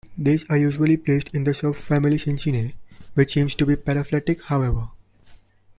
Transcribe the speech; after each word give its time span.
These 0.17 0.47
are 0.49 0.57
usually 0.57 0.97
placed 0.97 1.27
in 1.31 1.43
the 1.43 1.51
subfamily 1.51 2.15
Scincinae, 2.15 2.73
which 3.13 3.33
seems 3.33 3.53
to 3.53 3.67
be 3.67 3.75
paraphyletic 3.75 4.41
however. 4.45 4.89